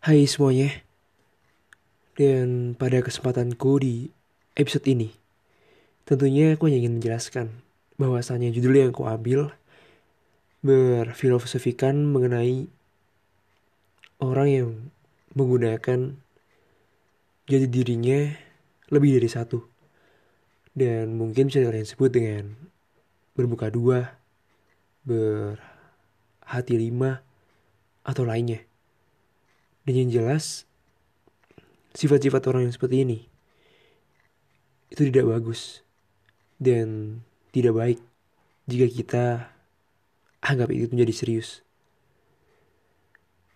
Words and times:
Hai 0.00 0.24
semuanya, 0.24 0.80
dan 2.16 2.72
pada 2.72 3.04
kesempatanku 3.04 3.84
di 3.84 4.08
episode 4.56 4.88
ini, 4.88 5.12
tentunya 6.08 6.56
aku 6.56 6.72
hanya 6.72 6.80
ingin 6.80 6.96
menjelaskan 6.96 7.52
bahwasannya 8.00 8.48
judul 8.48 8.80
yang 8.80 8.96
aku 8.96 9.04
ambil 9.04 9.52
berfilosofikan 10.64 12.00
mengenai 12.08 12.72
orang 14.24 14.48
yang 14.48 14.68
menggunakan 15.36 16.16
jadi 17.44 17.68
dirinya 17.68 18.32
lebih 18.88 19.20
dari 19.20 19.28
satu. 19.28 19.68
Dan 20.72 21.12
mungkin 21.20 21.52
bisa 21.52 21.60
kalian 21.60 21.84
sebut 21.84 22.08
dengan 22.08 22.56
berbuka 23.36 23.68
dua, 23.68 24.16
berhati 25.04 26.80
lima, 26.80 27.20
atau 28.00 28.24
lainnya. 28.24 28.69
Yang 29.90 30.10
jelas, 30.14 30.44
sifat-sifat 31.98 32.42
orang 32.46 32.70
yang 32.70 32.74
seperti 32.74 33.02
ini 33.02 33.18
itu 34.90 35.06
tidak 35.10 35.26
bagus 35.38 35.82
dan 36.62 37.18
tidak 37.50 37.74
baik 37.74 37.98
jika 38.70 38.86
kita 38.86 39.24
anggap 40.42 40.70
itu 40.70 40.86
menjadi 40.94 41.14
serius. 41.14 41.66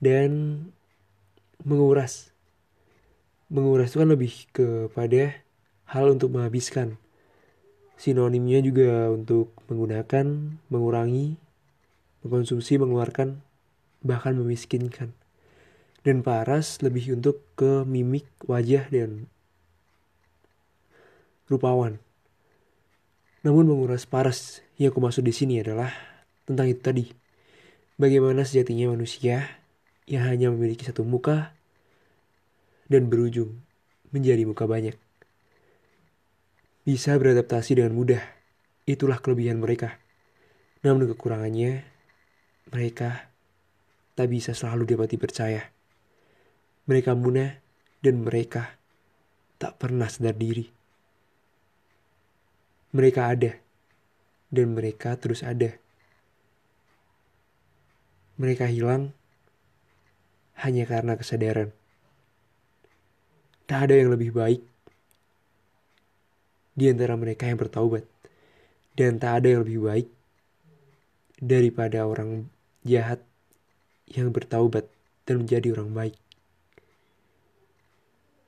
Dan 0.00 0.64
menguras. 1.60 2.32
Menguras 3.50 3.92
itu 3.92 3.98
kan 4.00 4.10
lebih 4.10 4.32
kepada 4.54 5.42
hal 5.90 6.14
untuk 6.14 6.32
menghabiskan. 6.32 6.96
Sinonimnya 8.00 8.64
juga 8.64 9.12
untuk 9.12 9.52
menggunakan, 9.68 10.56
mengurangi, 10.72 11.36
mengkonsumsi, 12.24 12.80
mengeluarkan, 12.80 13.44
bahkan 14.00 14.32
memiskinkan. 14.40 15.12
Dan 16.00 16.24
paras 16.24 16.80
lebih 16.80 17.20
untuk 17.20 17.44
ke 17.56 17.84
mimik 17.84 18.24
wajah 18.48 18.88
dan 18.88 19.28
rupawan. 21.50 22.00
Namun 23.44 23.68
menguras 23.68 24.04
paras 24.08 24.64
yang 24.80 24.92
aku 24.92 25.00
maksud 25.00 25.24
di 25.24 25.34
sini 25.34 25.60
adalah 25.60 25.92
tentang 26.48 26.68
itu 26.70 26.80
tadi. 26.80 27.04
Bagaimana 28.00 28.48
sejatinya 28.48 28.96
manusia 28.96 29.44
yang 30.08 30.24
hanya 30.24 30.48
memiliki 30.48 30.88
satu 30.88 31.04
muka 31.04 31.52
dan 32.88 33.12
berujung 33.12 33.60
menjadi 34.10 34.42
muka 34.48 34.64
banyak. 34.64 34.96
Bisa 36.82 37.14
beradaptasi 37.20 37.76
dengan 37.76 37.92
mudah. 37.92 38.24
Itulah 38.88 39.20
kelebihan 39.20 39.60
mereka. 39.60 40.00
Namun 40.80 41.12
kekurangannya, 41.12 41.84
mereka 42.72 43.30
tak 44.16 44.32
bisa 44.32 44.56
selalu 44.56 44.96
dapat 44.96 45.12
dipercaya. 45.12 45.79
Mereka 46.90 47.14
munah 47.14 47.54
dan 48.02 48.26
mereka 48.26 48.74
tak 49.62 49.78
pernah 49.78 50.10
sadar 50.10 50.34
diri. 50.34 50.66
Mereka 52.90 53.30
ada 53.30 53.54
dan 54.50 54.74
mereka 54.74 55.14
terus 55.14 55.46
ada. 55.46 55.70
Mereka 58.42 58.66
hilang 58.66 59.14
hanya 60.58 60.82
karena 60.82 61.14
kesadaran. 61.14 61.70
Tak 63.70 63.86
ada 63.86 63.94
yang 63.94 64.10
lebih 64.10 64.34
baik 64.34 64.66
di 66.74 66.90
antara 66.90 67.14
mereka 67.14 67.46
yang 67.46 67.60
bertaubat. 67.60 68.02
Dan 68.98 69.22
tak 69.22 69.44
ada 69.44 69.46
yang 69.54 69.62
lebih 69.62 69.86
baik 69.86 70.08
daripada 71.38 72.02
orang 72.02 72.50
jahat 72.82 73.22
yang 74.10 74.34
bertaubat 74.34 74.90
dan 75.22 75.46
menjadi 75.46 75.78
orang 75.78 75.94
baik. 75.94 76.29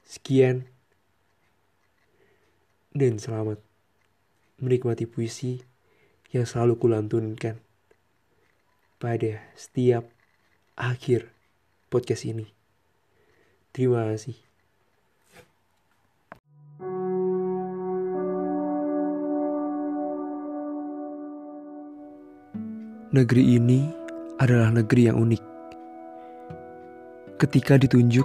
Sekian 0.07 0.69
dan 2.93 3.17
selamat 3.17 3.59
menikmati 4.61 5.09
puisi 5.09 5.65
yang 6.31 6.47
selalu 6.47 6.79
kulantunkan 6.79 7.59
pada 9.03 9.43
setiap 9.59 10.07
akhir 10.79 11.33
podcast 11.91 12.25
ini. 12.29 12.47
Terima 13.75 14.07
kasih. 14.07 14.37
Negeri 23.13 23.61
ini 23.61 23.93
adalah 24.41 24.73
negeri 24.73 25.13
yang 25.13 25.21
unik. 25.21 25.43
Ketika 27.37 27.77
ditunjuk, 27.77 28.25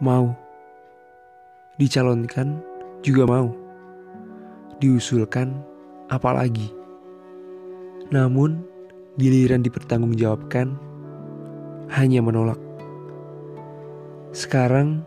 mau 0.00 0.45
dicalonkan 1.76 2.60
juga 3.04 3.28
mau, 3.28 3.52
diusulkan 4.80 5.52
apalagi. 6.08 6.72
Namun, 8.08 8.62
giliran 9.20 9.60
dipertanggungjawabkan, 9.64 10.76
hanya 11.92 12.20
menolak. 12.24 12.58
Sekarang, 14.32 15.00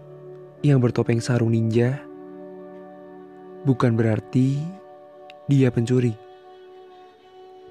yang 0.59 0.84
bertopeng 0.84 1.24
sarung 1.24 1.56
ninja 1.56 2.03
bukan 3.63 3.96
berarti 3.96 4.59
dia 5.47 5.72
pencuri. 5.72 6.16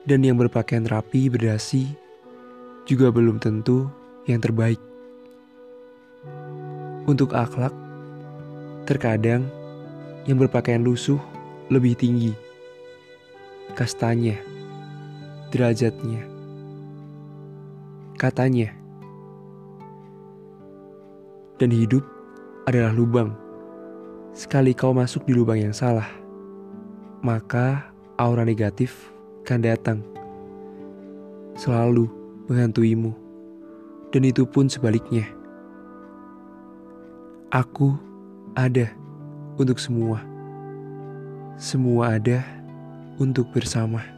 Dan 0.09 0.25
yang 0.25 0.41
berpakaian 0.41 0.89
rapi 0.89 1.29
berdasi 1.29 1.93
juga 2.89 3.13
belum 3.13 3.37
tentu 3.37 3.93
yang 4.25 4.41
terbaik. 4.41 4.81
Untuk 7.05 7.37
akhlak, 7.37 7.73
Terkadang 8.89 9.45
yang 10.25 10.41
berpakaian 10.41 10.81
lusuh 10.81 11.21
lebih 11.69 11.93
tinggi. 11.93 12.33
Kastanya, 13.77 14.41
derajatnya, 15.53 16.25
katanya. 18.17 18.73
Dan 21.61 21.69
hidup 21.69 22.01
adalah 22.65 22.97
lubang. 22.97 23.37
Sekali 24.33 24.73
kau 24.73 24.97
masuk 24.97 25.29
di 25.29 25.37
lubang 25.37 25.61
yang 25.61 25.77
salah, 25.77 26.09
maka 27.21 27.93
aura 28.17 28.41
negatif 28.41 29.13
kan 29.45 29.61
datang. 29.61 30.01
Selalu 31.61 32.09
menghantuimu. 32.49 33.13
Dan 34.17 34.25
itu 34.25 34.49
pun 34.49 34.73
sebaliknya. 34.73 35.29
Aku 37.53 38.08
ada 38.59 38.91
untuk 39.55 39.79
semua. 39.79 40.19
Semua 41.55 42.19
ada 42.19 42.43
untuk 43.23 43.55
bersama. 43.55 44.18